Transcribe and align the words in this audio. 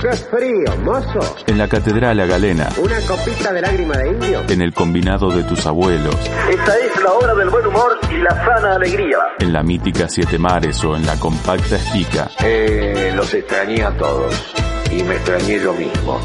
¡Qué 0.00 0.12
frío, 0.12 0.76
mozo! 0.82 1.36
En 1.46 1.58
la 1.58 1.68
Catedral 1.68 2.16
La 2.16 2.26
Galena. 2.26 2.68
¿Una 2.82 2.98
copita 3.02 3.52
de 3.52 3.60
lágrima 3.60 3.94
de 3.98 4.08
indio? 4.08 4.42
En 4.48 4.62
el 4.62 4.72
combinado 4.72 5.30
de 5.30 5.42
tus 5.44 5.66
abuelos. 5.66 6.14
Esta 6.50 6.78
es 6.78 7.02
la 7.02 7.12
hora 7.12 7.34
del 7.34 7.50
buen 7.50 7.66
humor 7.66 7.98
y 8.10 8.16
la 8.16 8.30
sana 8.30 8.76
alegría. 8.76 9.18
En 9.38 9.52
la 9.52 9.62
mítica 9.62 10.08
Siete 10.08 10.38
Mares 10.38 10.82
o 10.84 10.96
en 10.96 11.04
la 11.04 11.16
compacta 11.18 11.76
Estica. 11.76 12.30
Eh, 12.42 13.12
los 13.14 13.32
extrañé 13.34 13.84
a 13.84 13.94
todos. 13.96 14.54
Y 14.90 15.02
me 15.02 15.16
extrañé 15.16 15.60
yo 15.60 15.74
mismo. 15.74 16.18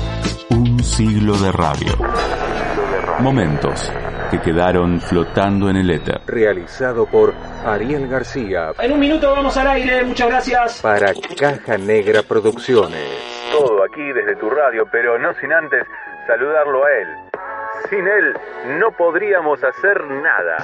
Un 0.52 0.82
siglo 0.82 1.38
de 1.38 1.52
radio. 1.52 1.98
Momentos 3.20 3.92
que 4.30 4.40
quedaron 4.40 5.00
flotando 5.02 5.70
en 5.70 5.78
el 5.78 5.90
éter. 5.90 6.22
Realizado 6.28 7.06
por 7.06 7.34
Ariel 7.66 8.08
García. 8.08 8.72
En 8.80 8.92
un 8.92 9.00
minuto 9.00 9.32
vamos 9.32 9.56
al 9.58 9.68
aire, 9.68 10.04
muchas 10.04 10.28
gracias. 10.28 10.82
Para 10.82 11.14
Caja 11.38 11.78
Negra 11.78 12.24
Producciones. 12.24 13.02
Todo 13.52 13.84
aquí 13.84 14.04
desde 14.14 14.36
tu 14.38 14.50
radio, 14.50 14.88
pero 14.92 15.20
no 15.20 15.34
sin 15.40 15.52
antes 15.54 15.86
saludarlo 16.28 16.86
a 16.86 16.92
él. 16.92 17.08
Sin 17.90 18.08
él 18.08 18.80
no 18.80 18.92
podríamos 18.92 19.60
hacer 19.64 20.04
nada. 20.06 20.58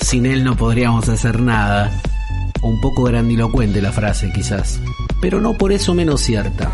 Sin 0.00 0.26
él 0.26 0.44
no 0.44 0.56
podríamos 0.56 1.08
hacer 1.08 1.40
nada. 1.40 1.90
Un 2.62 2.80
poco 2.80 3.04
grandilocuente 3.04 3.82
la 3.82 3.92
frase 3.92 4.30
quizás, 4.32 4.80
pero 5.20 5.40
no 5.40 5.54
por 5.54 5.72
eso 5.72 5.94
menos 5.94 6.20
cierta. 6.20 6.70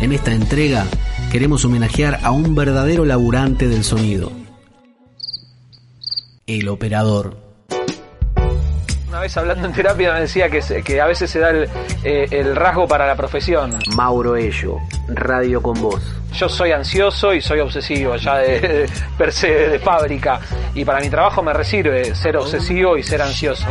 En 0.00 0.12
esta 0.12 0.32
entrega 0.32 0.84
queremos 1.30 1.64
homenajear 1.64 2.18
a 2.22 2.30
un 2.30 2.54
verdadero 2.54 3.04
laburante 3.04 3.66
del 3.66 3.84
sonido. 3.84 4.41
El 6.46 6.68
operador. 6.68 7.36
Una 9.08 9.20
vez 9.20 9.36
hablando 9.36 9.66
en 9.68 9.72
terapia 9.74 10.12
me 10.14 10.20
decía 10.20 10.48
que, 10.48 11.00
a 11.00 11.06
veces 11.06 11.30
se 11.30 11.38
da 11.38 11.50
el, 11.50 11.68
eh, 12.02 12.26
el 12.30 12.56
rasgo 12.56 12.88
para 12.88 13.06
la 13.06 13.14
profesión. 13.14 13.78
Mauro 13.94 14.36
Ello, 14.36 14.78
Radio 15.08 15.60
con 15.62 15.80
Voz. 15.80 16.02
Yo 16.34 16.48
soy 16.48 16.72
ansioso 16.72 17.34
y 17.34 17.42
soy 17.42 17.60
obsesivo 17.60 18.16
ya 18.16 18.36
de, 18.38 18.60
de- 18.60 18.90
per 19.18 19.32
se 19.32 19.48
de 19.68 19.78
fábrica 19.78 20.40
y 20.74 20.84
para 20.84 21.00
mi 21.00 21.10
trabajo 21.10 21.42
me 21.42 21.52
resirve 21.52 22.14
ser 22.14 22.38
obsesivo 22.38 22.96
y 22.96 23.02
ser 23.02 23.20
ansioso. 23.20 23.66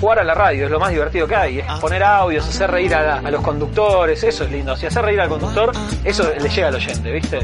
Jugar 0.00 0.20
a 0.20 0.24
la 0.24 0.34
radio 0.34 0.64
es 0.66 0.70
lo 0.70 0.78
más 0.80 0.90
divertido 0.90 1.26
que 1.26 1.34
hay, 1.36 1.58
es 1.58 1.66
poner 1.80 2.02
audios, 2.04 2.48
hacer 2.48 2.70
reír 2.70 2.94
a, 2.94 3.02
la- 3.02 3.28
a 3.28 3.30
los 3.32 3.42
conductores, 3.42 4.22
eso 4.22 4.44
es 4.44 4.50
lindo. 4.52 4.76
Si 4.76 4.86
hacer 4.86 5.04
reír 5.04 5.20
al 5.20 5.28
conductor, 5.28 5.72
eso 6.04 6.24
le 6.40 6.48
llega 6.48 6.68
al 6.68 6.74
oyente, 6.76 7.10
¿viste? 7.12 7.38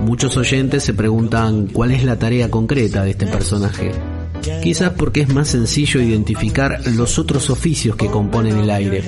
Muchos 0.00 0.36
oyentes 0.36 0.82
se 0.82 0.94
preguntan 0.94 1.68
cuál 1.68 1.92
es 1.92 2.04
la 2.04 2.18
tarea 2.18 2.50
concreta 2.50 3.04
de 3.04 3.10
este 3.10 3.26
personaje. 3.26 3.92
Quizás 4.62 4.90
porque 4.90 5.20
es 5.20 5.32
más 5.32 5.48
sencillo 5.48 6.00
identificar 6.00 6.80
los 6.86 7.18
otros 7.18 7.50
oficios 7.50 7.96
que 7.96 8.06
componen 8.06 8.58
el 8.58 8.70
aire. 8.70 9.02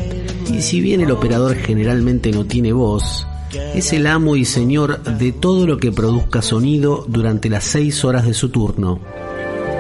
Y 0.53 0.63
si 0.63 0.81
bien 0.81 1.01
el 1.01 1.11
operador 1.11 1.57
generalmente 1.57 2.31
no 2.31 2.45
tiene 2.45 2.73
voz, 2.73 3.27
es 3.75 3.93
el 3.93 4.07
amo 4.07 4.37
y 4.37 4.45
señor 4.45 5.03
de 5.03 5.33
todo 5.33 5.67
lo 5.67 5.79
que 5.79 5.93
produzca 5.93 6.43
sonido 6.43 7.05
durante 7.09 7.49
las 7.49 7.65
seis 7.65 8.05
horas 8.05 8.27
de 8.27 8.35
su 8.35 8.51
turno. 8.51 9.01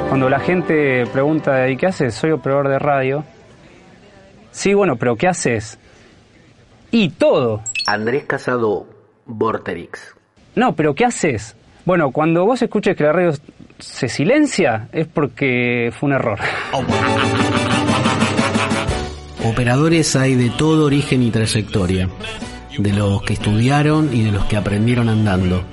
Cuando 0.08 0.28
la 0.28 0.40
gente 0.40 1.06
pregunta, 1.12 1.68
¿y 1.68 1.76
qué 1.76 1.86
haces? 1.86 2.14
Soy 2.14 2.32
operador 2.32 2.68
de 2.68 2.78
radio. 2.78 3.24
Sí, 4.50 4.74
bueno, 4.74 4.96
pero 4.96 5.16
¿qué 5.16 5.28
haces? 5.28 5.78
Y 6.90 7.10
todo. 7.10 7.62
Andrés 7.86 8.24
Casado, 8.24 8.86
Vorterix. 9.30 10.14
No, 10.54 10.74
pero 10.74 10.94
¿qué 10.94 11.04
haces? 11.04 11.56
Bueno, 11.84 12.10
cuando 12.10 12.44
vos 12.44 12.60
escuches 12.60 12.96
que 12.96 13.04
la 13.04 13.12
radio 13.12 13.32
se 13.78 14.08
silencia, 14.08 14.88
es 14.92 15.06
porque 15.06 15.92
fue 15.98 16.08
un 16.08 16.14
error. 16.14 16.38
Operadores 19.44 20.14
hay 20.16 20.34
de 20.34 20.50
todo 20.50 20.84
origen 20.84 21.22
y 21.22 21.30
trayectoria, 21.30 22.08
de 22.76 22.92
los 22.92 23.22
que 23.22 23.32
estudiaron 23.32 24.14
y 24.14 24.24
de 24.24 24.32
los 24.32 24.44
que 24.44 24.56
aprendieron 24.56 25.08
andando. 25.08 25.64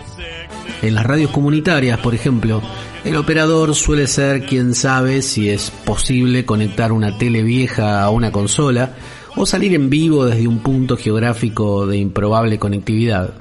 En 0.81 0.95
las 0.95 1.05
radios 1.05 1.31
comunitarias, 1.31 1.99
por 1.99 2.15
ejemplo, 2.15 2.61
el 3.03 3.15
operador 3.15 3.75
suele 3.75 4.07
ser 4.07 4.45
quien 4.45 4.73
sabe 4.73 5.21
si 5.21 5.49
es 5.49 5.71
posible 5.71 6.45
conectar 6.45 6.91
una 6.91 7.17
tele 7.17 7.43
vieja 7.43 8.03
a 8.03 8.09
una 8.09 8.31
consola 8.31 8.91
o 9.37 9.45
salir 9.45 9.73
en 9.75 9.89
vivo 9.89 10.25
desde 10.25 10.47
un 10.47 10.59
punto 10.59 10.97
geográfico 10.97 11.85
de 11.85 11.97
improbable 11.97 12.57
conectividad. 12.57 13.33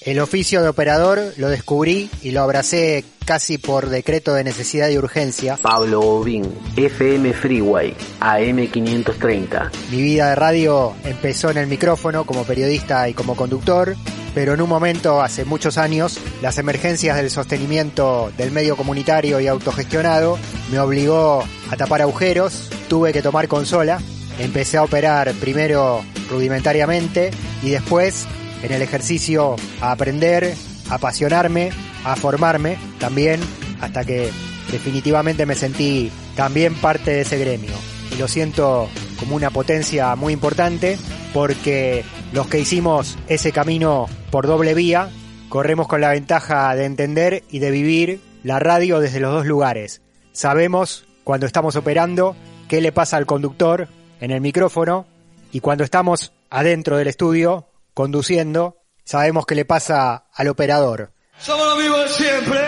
El 0.00 0.18
oficio 0.18 0.62
de 0.62 0.68
operador 0.68 1.20
lo 1.36 1.48
descubrí 1.48 2.10
y 2.22 2.32
lo 2.32 2.40
abracé 2.40 3.04
casi 3.24 3.58
por 3.58 3.88
decreto 3.88 4.34
de 4.34 4.42
necesidad 4.42 4.88
y 4.88 4.98
urgencia. 4.98 5.56
Pablo 5.62 6.00
Bobín, 6.00 6.52
FM 6.74 7.32
Freeway, 7.32 7.94
AM530. 8.20 9.70
Mi 9.92 10.02
vida 10.02 10.30
de 10.30 10.34
radio 10.34 10.94
empezó 11.04 11.50
en 11.50 11.58
el 11.58 11.68
micrófono 11.68 12.24
como 12.24 12.42
periodista 12.42 13.08
y 13.08 13.14
como 13.14 13.36
conductor, 13.36 13.94
pero 14.34 14.54
en 14.54 14.60
un 14.60 14.68
momento, 14.68 15.22
hace 15.22 15.44
muchos 15.44 15.78
años, 15.78 16.18
las 16.42 16.58
emergencias 16.58 17.16
del 17.16 17.30
sostenimiento 17.30 18.32
del 18.36 18.50
medio 18.50 18.74
comunitario 18.74 19.38
y 19.38 19.46
autogestionado 19.46 20.38
me 20.70 20.78
obligó 20.78 21.44
a 21.70 21.76
tapar 21.76 22.02
agujeros, 22.02 22.68
tuve 22.88 23.12
que 23.12 23.22
tomar 23.22 23.48
consola, 23.48 24.00
empecé 24.38 24.76
a 24.76 24.84
operar 24.84 25.32
primero 25.34 26.02
rudimentariamente 26.30 27.30
y 27.62 27.70
después 27.70 28.26
en 28.62 28.72
el 28.72 28.82
ejercicio 28.82 29.56
a 29.80 29.92
aprender, 29.92 30.54
a 30.88 30.94
apasionarme, 30.94 31.70
a 32.04 32.16
formarme 32.16 32.78
también, 32.98 33.40
hasta 33.80 34.04
que 34.04 34.30
definitivamente 34.70 35.46
me 35.46 35.54
sentí 35.54 36.10
también 36.36 36.74
parte 36.74 37.10
de 37.10 37.20
ese 37.22 37.38
gremio. 37.38 37.74
Y 38.12 38.16
lo 38.16 38.28
siento 38.28 38.88
como 39.18 39.36
una 39.36 39.50
potencia 39.50 40.14
muy 40.16 40.32
importante 40.32 40.98
porque 41.32 42.04
los 42.32 42.46
que 42.48 42.60
hicimos 42.60 43.16
ese 43.28 43.52
camino 43.52 44.06
por 44.30 44.46
doble 44.46 44.74
vía, 44.74 45.10
corremos 45.48 45.88
con 45.88 46.00
la 46.00 46.10
ventaja 46.10 46.74
de 46.74 46.84
entender 46.84 47.44
y 47.50 47.58
de 47.58 47.70
vivir 47.70 48.20
la 48.42 48.58
radio 48.58 49.00
desde 49.00 49.20
los 49.20 49.32
dos 49.32 49.46
lugares. 49.46 50.00
Sabemos 50.32 51.04
cuando 51.24 51.46
estamos 51.46 51.76
operando 51.76 52.36
qué 52.68 52.80
le 52.80 52.92
pasa 52.92 53.16
al 53.16 53.26
conductor 53.26 53.88
en 54.20 54.30
el 54.30 54.40
micrófono 54.40 55.06
y 55.52 55.60
cuando 55.60 55.82
estamos 55.82 56.32
adentro 56.50 56.96
del 56.96 57.08
estudio 57.08 57.66
conduciendo, 57.94 58.78
sabemos 59.04 59.44
qué 59.44 59.54
le 59.56 59.64
pasa 59.64 60.26
al 60.32 60.48
operador. 60.48 61.12
Somos 61.38 61.66
los 61.66 62.00
de 62.00 62.08
siempre. 62.08 62.60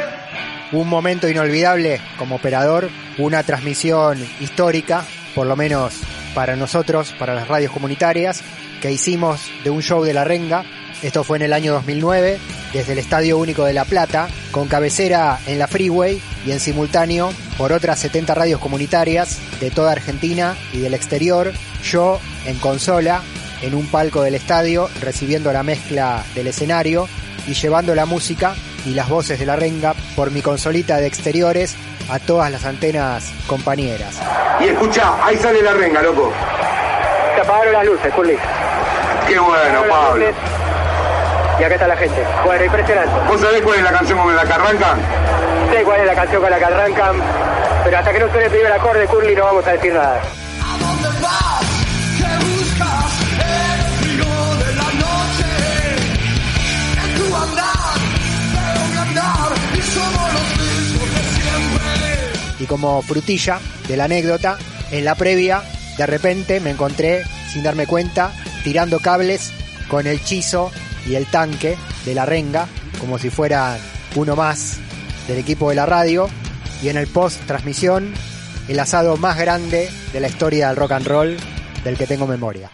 Un 0.73 0.89
momento 0.89 1.29
inolvidable 1.29 2.01
como 2.19 2.37
operador, 2.37 2.89
una 3.19 3.43
transmisión 3.43 4.19
histórica, 4.41 5.05
por 5.35 5.47
lo 5.47 5.55
menos 5.55 5.95
para 6.35 6.57
nosotros, 6.57 7.15
para 7.19 7.35
las 7.35 7.47
radios 7.47 7.73
comunitarias, 7.73 8.43
que 8.81 8.91
hicimos 8.91 9.51
de 9.63 9.71
un 9.71 9.83
show 9.83 10.03
de 10.03 10.15
la 10.15 10.25
renga. 10.25 10.65
Esto 11.03 11.25
fue 11.25 11.37
en 11.37 11.43
el 11.43 11.53
año 11.53 11.75
2009, 11.75 12.39
desde 12.73 12.93
el 12.93 12.99
Estadio 12.99 13.39
Único 13.39 13.65
de 13.65 13.75
La 13.75 13.85
Plata, 13.85 14.29
con 14.51 14.67
cabecera 14.67 15.39
en 15.47 15.59
la 15.59 15.69
Freeway 15.69 16.21
y 16.45 16.53
en 16.53 16.61
simultáneo 16.61 17.33
por 17.57 17.73
otras 17.73 17.99
70 18.01 18.35
radios 18.35 18.61
comunitarias 18.61 19.39
de 19.61 19.71
toda 19.71 19.93
Argentina 19.93 20.57
y 20.73 20.81
del 20.81 20.95
exterior. 20.95 21.53
Yo 21.83 22.21
en 22.47 22.59
consola, 22.59 23.23
en 23.63 23.75
un 23.75 23.87
palco 23.87 24.23
del 24.23 24.35
estadio, 24.35 24.89
recibiendo 25.01 25.53
la 25.53 25.63
mezcla 25.63 26.25
del 26.35 26.49
escenario 26.49 27.09
y 27.47 27.55
llevando 27.55 27.95
la 27.95 28.07
música 28.07 28.55
y 28.85 28.95
las 28.95 29.09
voces 29.09 29.39
de 29.39 29.47
la 29.47 29.57
renga 29.57 29.95
por 30.17 30.31
mi 30.31 30.43
consolita 30.43 30.97
de 30.97 31.07
exteriores 31.07 31.77
a 32.11 32.19
todas 32.19 32.51
las 32.51 32.65
antenas 32.65 33.33
compañeras. 33.47 34.21
Y 34.61 34.65
escucha, 34.65 35.25
ahí 35.25 35.37
sale 35.37 35.63
la 35.63 35.73
renga, 35.73 36.03
loco. 36.03 36.33
Se 37.35 37.41
apagaron 37.41 37.73
las 37.73 37.87
luces, 37.87 38.13
Curly. 38.15 38.37
Qué 39.27 39.39
bueno, 39.39 39.83
Pablo. 39.89 40.27
Y 41.61 41.65
acá 41.65 41.75
está 41.75 41.87
la 41.87 41.97
gente. 41.97 42.25
Bueno, 42.45 42.65
impresionante. 42.65 43.13
¿Vos 43.29 43.41
sabés 43.41 43.63
cuál 43.63 43.79
es 43.79 43.85
la 43.85 43.93
canción 43.93 44.19
con 44.19 44.35
la 44.35 44.45
que 44.45 44.53
arrancan? 44.53 45.01
Sé 45.73 45.85
cuál 45.85 46.01
es 46.01 46.07
la 46.07 46.15
canción 46.15 46.43
con 46.43 46.51
la 46.51 46.59
que 46.59 46.65
arrancan, 46.67 47.17
pero 47.83 47.97
hasta 47.97 48.13
que 48.13 48.19
no 48.19 48.29
suene 48.29 48.45
el 48.45 48.51
primer 48.51 48.73
acorde, 48.73 49.07
Curly, 49.07 49.35
no 49.35 49.45
vamos 49.45 49.67
a 49.67 49.73
decir 49.73 49.95
nada. 49.95 50.23
Y 62.59 62.67
como 62.67 63.01
frutilla 63.01 63.59
de 63.89 63.97
la 63.97 64.05
anécdota, 64.05 64.59
en 64.91 65.07
la 65.07 65.15
previa, 65.15 65.63
de 65.97 66.05
repente 66.05 66.61
me 66.61 66.69
encontré, 66.69 67.25
sin 67.51 67.63
darme 67.63 67.87
cuenta, 67.87 68.31
tirando 68.63 68.99
cables 68.99 69.51
con 69.89 70.07
el 70.07 70.23
chizo 70.23 70.71
y 71.07 71.15
el 71.15 71.25
tanque 71.31 71.79
de 72.05 72.15
la 72.15 72.27
renga, 72.27 72.67
como 73.01 73.17
si 73.17 73.31
fuera 73.31 73.79
uno 74.17 74.37
más 74.37 74.79
del 75.29 75.39
equipo 75.39 75.71
de 75.71 75.77
la 75.77 75.87
radio. 75.87 76.29
Y 76.83 76.89
en 76.89 76.97
el 76.97 77.07
post 77.07 77.41
transmisión, 77.47 78.13
el 78.69 78.81
asado 78.81 79.17
más 79.17 79.39
grande 79.39 79.89
de 80.13 80.21
la 80.21 80.29
historia 80.29 80.69
del 80.69 80.77
rock 80.77 80.93
and 80.93 81.07
roll 81.07 81.37
del 81.85 81.97
que 81.97 82.07
tengo 82.07 82.27
memoria. 82.27 82.71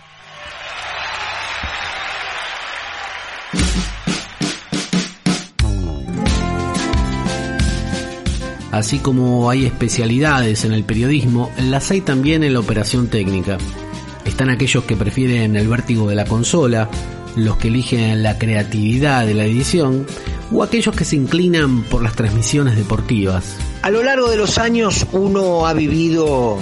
Así 8.70 8.98
como 8.98 9.50
hay 9.50 9.66
especialidades 9.66 10.64
en 10.64 10.72
el 10.72 10.84
periodismo, 10.84 11.50
las 11.58 11.90
hay 11.90 12.00
también 12.00 12.44
en 12.44 12.52
la 12.52 12.60
operación 12.60 13.08
técnica. 13.08 13.58
Están 14.24 14.50
aquellos 14.50 14.84
que 14.84 14.94
prefieren 14.94 15.56
el 15.56 15.66
vértigo 15.68 16.08
de 16.08 16.14
la 16.14 16.26
consola, 16.26 16.88
los 17.44 17.56
que 17.56 17.68
eligen 17.68 18.22
la 18.22 18.38
creatividad 18.38 19.26
de 19.26 19.34
la 19.34 19.44
edición 19.44 20.06
o 20.52 20.62
aquellos 20.62 20.94
que 20.94 21.04
se 21.04 21.16
inclinan 21.16 21.82
por 21.84 22.02
las 22.02 22.14
transmisiones 22.14 22.76
deportivas. 22.76 23.56
A 23.82 23.90
lo 23.90 24.02
largo 24.02 24.30
de 24.30 24.36
los 24.36 24.58
años 24.58 25.06
uno 25.12 25.66
ha 25.66 25.72
vivido 25.72 26.58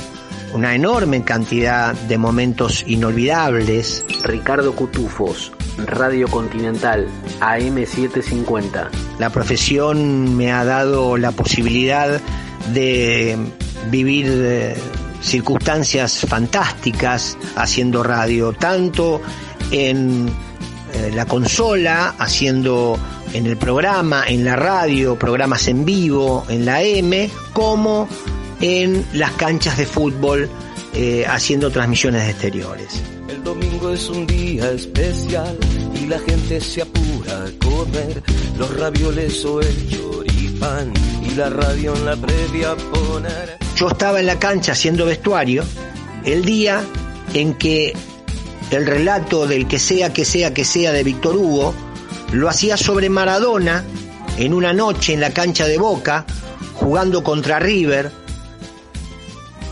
una 0.52 0.74
enorme 0.74 1.22
cantidad 1.22 1.94
de 1.94 2.18
momentos 2.18 2.84
inolvidables. 2.86 4.04
Ricardo 4.24 4.74
Cutufos, 4.74 5.52
Radio 5.78 6.28
Continental, 6.28 7.08
AM750. 7.40 8.88
La 9.18 9.30
profesión 9.30 10.36
me 10.36 10.52
ha 10.52 10.64
dado 10.64 11.16
la 11.16 11.32
posibilidad 11.32 12.20
de 12.72 13.36
vivir 13.90 14.26
eh, 14.28 14.76
circunstancias 15.20 16.24
fantásticas 16.28 17.36
haciendo 17.56 18.02
radio, 18.02 18.52
tanto 18.52 19.20
en 19.70 20.30
eh, 20.96 21.10
la 21.12 21.26
consola, 21.26 22.14
haciendo 22.18 22.98
en 23.32 23.46
el 23.46 23.56
programa, 23.56 24.24
en 24.26 24.44
la 24.44 24.56
radio, 24.56 25.18
programas 25.18 25.68
en 25.68 25.84
vivo, 25.84 26.44
en 26.48 26.64
la 26.64 26.82
M, 26.82 27.30
como 27.52 28.08
en 28.60 29.04
las 29.12 29.32
canchas 29.32 29.76
de 29.76 29.86
fútbol 29.86 30.48
eh, 30.94 31.26
haciendo 31.28 31.70
transmisiones 31.70 32.28
exteriores. 32.30 33.02
El 33.28 33.42
domingo 33.44 33.90
es 33.92 34.08
un 34.08 34.26
día 34.26 34.70
especial 34.70 35.58
y 35.94 36.06
la 36.06 36.18
gente 36.20 36.60
se 36.60 36.82
apura 36.82 37.44
a 37.44 37.64
comer 37.64 38.22
los 38.58 38.74
ravioles 38.78 39.44
o 39.44 39.60
el 39.60 39.88
choripán 39.90 40.92
y 41.22 41.34
la 41.34 41.50
radio 41.50 41.94
en 41.94 42.06
la 42.06 42.16
previa 42.16 42.74
poner. 42.76 43.58
Yo 43.76 43.88
estaba 43.88 44.20
en 44.20 44.26
la 44.26 44.38
cancha 44.38 44.72
haciendo 44.72 45.04
vestuario 45.04 45.64
el 46.24 46.44
día 46.44 46.82
en 47.34 47.52
que 47.54 47.92
el 48.70 48.86
relato 48.86 49.46
del 49.46 49.68
que 49.68 49.78
sea 49.78 50.12
que 50.12 50.24
sea 50.24 50.52
que 50.52 50.64
sea 50.64 50.92
de 50.92 51.04
Víctor 51.04 51.36
Hugo 51.36 51.74
lo 52.32 52.48
hacía 52.48 52.76
sobre 52.76 53.08
Maradona 53.08 53.84
en 54.38 54.52
una 54.52 54.72
noche 54.72 55.14
en 55.14 55.20
la 55.20 55.30
cancha 55.30 55.66
de 55.66 55.78
Boca 55.78 56.26
jugando 56.74 57.22
contra 57.22 57.58
River. 57.58 58.10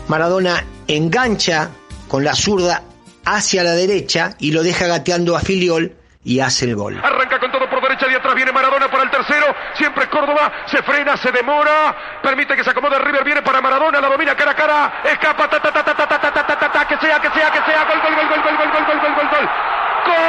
Maradona 0.07 0.63
engancha 0.87 1.69
con 2.07 2.23
la 2.23 2.33
zurda 2.33 2.83
hacia 3.25 3.63
la 3.63 3.73
derecha 3.73 4.35
y 4.39 4.51
lo 4.51 4.63
deja 4.63 4.87
gateando 4.87 5.35
a 5.35 5.41
Filiol 5.41 5.95
y 6.23 6.39
hace 6.39 6.65
el 6.65 6.75
gol. 6.75 6.99
Arranca 7.03 7.39
con 7.39 7.51
todo 7.51 7.69
por 7.69 7.81
derecha 7.81 8.07
y 8.11 8.15
atrás 8.15 8.33
viene 8.33 8.51
Maradona 8.51 8.89
para 8.89 9.03
el 9.03 9.11
tercero. 9.11 9.45
Siempre 9.77 10.09
Córdoba 10.09 10.51
se 10.65 10.81
frena, 10.81 11.15
se 11.17 11.31
demora. 11.31 11.95
Permite 12.23 12.55
que 12.55 12.63
se 12.63 12.71
acomode 12.71 12.97
River. 12.99 13.23
Viene 13.23 13.41
para 13.43 13.61
Maradona, 13.61 14.01
la 14.01 14.09
domina 14.09 14.35
cara 14.35 14.51
a 14.51 14.55
cara. 14.55 15.01
Escapa, 15.05 15.47
ta 15.47 15.61
ta 15.61 15.71
ta 15.71 15.83
ta 15.83 15.95
ta 15.95 16.07
ta 16.07 16.19
ta 16.19 16.45
ta 16.47 16.59
ta 16.59 16.71
ta 16.71 16.87
que 16.87 16.94
sea, 17.05 17.19
que 17.19 17.29
sea, 17.29 17.51
que 17.51 17.61
sea. 17.61 17.83
Gol, 17.85 18.01
gol, 18.01 18.15
gol, 18.15 18.27
gol, 18.27 18.41
gol, 18.41 18.57
gol, 18.57 18.69
gol, 18.71 18.85
gol, 18.85 18.99
gol, 18.99 19.13
gol, 19.15 19.29
gol. 19.29 19.49
Gol. 20.05 20.25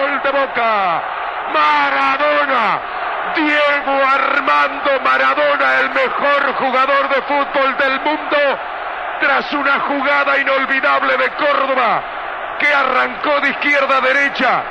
Gol 0.00 0.22
de 0.22 0.30
Boca. 0.30 1.02
Maradona. 1.52 2.80
Diego 3.34 3.94
Armando 4.12 5.00
Maradona, 5.04 5.80
el 5.80 5.90
mejor 5.90 6.54
jugador 6.56 7.08
de 7.08 7.22
fútbol 7.22 7.76
del 7.76 8.00
mundo, 8.00 8.58
tras 9.20 9.52
una 9.52 9.78
jugada 9.80 10.36
inolvidable 10.38 11.16
de 11.16 11.30
Córdoba, 11.30 12.02
que 12.58 12.74
arrancó 12.74 13.40
de 13.40 13.50
izquierda 13.50 13.98
a 13.98 14.00
derecha, 14.00 14.62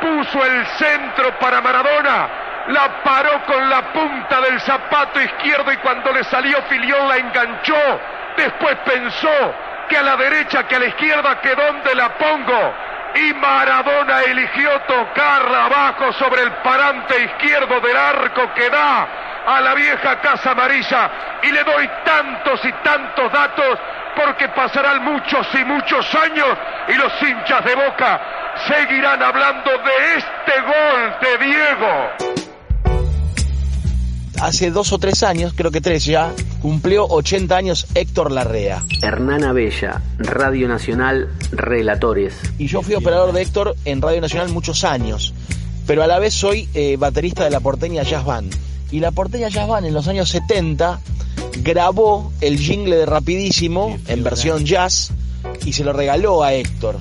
puso 0.00 0.44
el 0.44 0.66
centro 0.78 1.36
para 1.40 1.60
Maradona, 1.60 2.28
la 2.68 3.02
paró 3.02 3.44
con 3.44 3.68
la 3.68 3.92
punta 3.92 4.40
del 4.40 4.60
zapato 4.60 5.20
izquierdo 5.20 5.70
y 5.72 5.76
cuando 5.78 6.12
le 6.12 6.24
salió 6.24 6.62
Filión 6.62 7.08
la 7.08 7.16
enganchó, 7.16 8.00
después 8.36 8.76
pensó 8.84 9.54
que 9.88 9.98
a 9.98 10.02
la 10.02 10.16
derecha, 10.16 10.66
que 10.66 10.76
a 10.76 10.78
la 10.78 10.86
izquierda, 10.86 11.40
que 11.40 11.54
dónde 11.54 11.94
la 11.94 12.08
pongo, 12.16 12.74
y 13.14 13.32
Maradona 13.34 14.22
eligió 14.22 14.70
tocarla 14.80 15.66
abajo 15.66 16.12
sobre 16.14 16.42
el 16.42 16.52
parante 16.52 17.22
izquierdo 17.22 17.80
del 17.80 17.96
arco 17.96 18.52
que 18.54 18.68
da 18.68 19.06
a 19.46 19.60
la 19.60 19.74
vieja 19.74 20.20
Casa 20.20 20.50
Amarilla. 20.50 21.10
Y 21.42 21.52
le 21.52 21.62
doy 21.62 21.88
tantos 22.04 22.64
y 22.64 22.72
tantos 22.72 23.30
datos 23.30 23.78
porque 24.16 24.48
pasarán 24.48 25.04
muchos 25.04 25.46
y 25.54 25.64
muchos 25.64 26.14
años 26.14 26.56
y 26.88 26.94
los 26.94 27.22
hinchas 27.22 27.64
de 27.64 27.74
Boca 27.74 28.20
seguirán 28.66 29.22
hablando 29.22 29.70
de 29.70 30.14
este 30.16 30.60
gol 30.60 31.16
de 31.20 31.38
Diego 31.38 32.43
hace 34.40 34.70
dos 34.70 34.92
o 34.92 34.98
tres 34.98 35.22
años, 35.22 35.52
creo 35.56 35.70
que 35.70 35.80
tres 35.80 36.04
ya, 36.04 36.32
cumplió 36.60 37.06
80 37.06 37.56
años 37.56 37.86
Héctor 37.94 38.32
Larrea. 38.32 38.82
Hernán 39.02 39.54
Bella, 39.54 40.02
Radio 40.18 40.68
Nacional, 40.68 41.28
Relatores. 41.52 42.34
Y 42.58 42.66
yo 42.66 42.82
fui 42.82 42.94
operador 42.94 43.32
de 43.32 43.42
Héctor 43.42 43.76
en 43.84 44.02
Radio 44.02 44.20
Nacional 44.20 44.50
muchos 44.50 44.84
años, 44.84 45.34
pero 45.86 46.02
a 46.02 46.06
la 46.06 46.18
vez 46.18 46.34
soy 46.34 46.68
eh, 46.74 46.96
baterista 46.96 47.44
de 47.44 47.50
la 47.50 47.60
porteña 47.60 48.02
Jazz 48.02 48.24
Band. 48.24 48.54
Y 48.90 49.00
la 49.00 49.10
porteña 49.10 49.48
Jazz 49.48 49.68
Band 49.68 49.86
en 49.86 49.94
los 49.94 50.08
años 50.08 50.28
70 50.28 51.00
grabó 51.62 52.32
el 52.40 52.58
jingle 52.58 52.96
de 52.96 53.06
Rapidísimo 53.06 53.98
en 54.08 54.22
versión 54.22 54.64
jazz 54.64 55.12
y 55.64 55.72
se 55.72 55.84
lo 55.84 55.92
regaló 55.92 56.42
a 56.42 56.54
Héctor. 56.54 56.98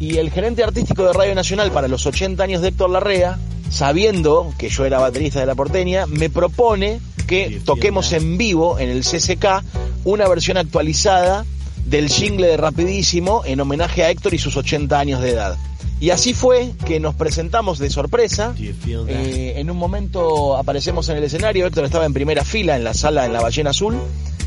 Y 0.00 0.18
el 0.18 0.30
gerente 0.30 0.64
artístico 0.64 1.04
de 1.04 1.12
Radio 1.12 1.34
Nacional 1.34 1.70
para 1.70 1.88
los 1.88 2.06
80 2.06 2.42
años 2.42 2.60
de 2.60 2.68
Héctor 2.68 2.90
Larrea 2.90 3.38
sabiendo 3.72 4.52
que 4.58 4.68
yo 4.68 4.84
era 4.84 5.00
baterista 5.00 5.40
de 5.40 5.46
la 5.46 5.54
porteña, 5.54 6.06
me 6.06 6.28
propone 6.28 7.00
que 7.26 7.60
toquemos 7.64 8.12
en 8.12 8.36
vivo 8.36 8.78
en 8.78 8.90
el 8.90 9.00
CCK 9.02 9.64
una 10.04 10.28
versión 10.28 10.58
actualizada 10.58 11.46
del 11.86 12.10
jingle 12.10 12.48
de 12.48 12.56
Rapidísimo 12.58 13.42
en 13.46 13.60
homenaje 13.60 14.04
a 14.04 14.10
Héctor 14.10 14.34
y 14.34 14.38
sus 14.38 14.56
80 14.56 14.98
años 14.98 15.22
de 15.22 15.30
edad. 15.30 15.56
Y 16.00 16.10
así 16.10 16.34
fue 16.34 16.72
que 16.84 17.00
nos 17.00 17.14
presentamos 17.14 17.78
de 17.78 17.88
sorpresa. 17.88 18.54
Eh, 18.58 19.54
en 19.56 19.70
un 19.70 19.76
momento 19.78 20.56
aparecemos 20.56 21.08
en 21.08 21.16
el 21.16 21.24
escenario, 21.24 21.66
Héctor 21.66 21.84
estaba 21.84 22.04
en 22.04 22.12
primera 22.12 22.44
fila 22.44 22.76
en 22.76 22.84
la 22.84 22.92
sala 22.92 23.24
en 23.24 23.32
la 23.32 23.40
Ballena 23.40 23.70
Azul. 23.70 23.96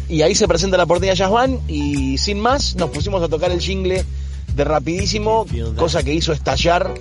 Y 0.08 0.22
ahí 0.22 0.36
se 0.36 0.48
presenta 0.48 0.78
la 0.78 0.86
porteña 0.86 1.16
Jazz 1.16 1.32
Band 1.32 1.68
y 1.68 2.20
sin 2.20 2.40
más 2.40 2.76
nos 2.76 2.92
pusimos 2.92 3.24
a 3.24 3.28
tocar 3.28 3.52
el 3.52 3.60
jingle 3.60 4.06
de 4.56 4.64
Rapidísimo, 4.64 5.48
cosa 5.76 6.04
que 6.04 6.14
hizo 6.14 6.32
estallar 6.32 6.94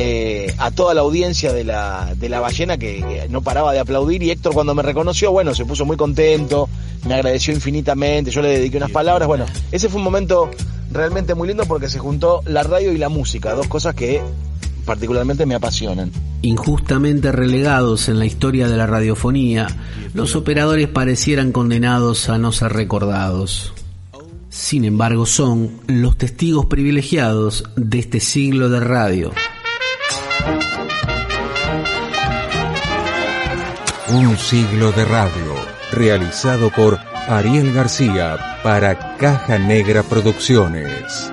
eh, 0.00 0.54
a 0.58 0.70
toda 0.70 0.94
la 0.94 1.00
audiencia 1.00 1.52
de 1.52 1.64
la, 1.64 2.14
de 2.14 2.28
la 2.28 2.38
ballena 2.38 2.78
que, 2.78 3.26
no 3.30 3.42
paraba 3.42 3.72
de 3.72 3.80
aplaudir 3.80 4.22
y 4.22 4.30
Héctor 4.30 4.54
cuando 4.54 4.72
me 4.72 4.84
reconoció, 4.84 5.32
bueno, 5.32 5.56
se 5.56 5.64
puso 5.64 5.84
muy 5.84 5.96
contento, 5.96 6.68
me 7.04 7.14
agradeció 7.14 7.52
infinitamente, 7.52 8.30
yo 8.30 8.40
le 8.40 8.50
dediqué 8.50 8.76
unas 8.76 8.92
palabras, 8.92 9.26
bueno, 9.26 9.44
ese 9.72 9.88
fue 9.88 9.98
un 9.98 10.04
momento 10.04 10.50
realmente 10.92 11.34
muy 11.34 11.48
lindo 11.48 11.64
porque 11.66 11.88
se 11.88 11.98
juntó 11.98 12.42
la 12.46 12.62
radio 12.62 12.92
y 12.92 12.98
la 12.98 13.08
música, 13.08 13.54
dos 13.54 13.66
cosas 13.66 13.96
que 13.96 14.22
particularmente 14.84 15.46
me 15.46 15.56
apasionan. 15.56 16.12
Injustamente 16.42 17.32
relegados 17.32 18.08
en 18.08 18.20
la 18.20 18.24
historia 18.24 18.68
de 18.68 18.76
la 18.76 18.86
radiofonía, 18.86 19.66
los 20.14 20.36
operadores 20.36 20.86
parecieran 20.86 21.50
condenados 21.50 22.28
a 22.28 22.38
no 22.38 22.52
ser 22.52 22.72
recordados. 22.72 23.72
Sin 24.48 24.84
embargo, 24.84 25.26
son 25.26 25.72
los 25.88 26.16
testigos 26.16 26.66
privilegiados 26.66 27.64
de 27.74 27.98
este 27.98 28.20
siglo 28.20 28.68
de 28.68 28.78
radio. 28.78 29.32
Un 34.10 34.38
siglo 34.38 34.90
de 34.92 35.04
radio, 35.04 35.54
realizado 35.92 36.70
por 36.70 36.98
Ariel 37.28 37.72
García 37.74 38.58
para 38.62 39.16
Caja 39.16 39.58
Negra 39.58 40.02
Producciones. 40.02 41.30